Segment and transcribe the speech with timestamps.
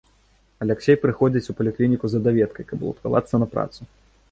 [0.65, 3.81] Аляксей прыходзіць у паліклініку за даведкай, каб уладкавацца на працу.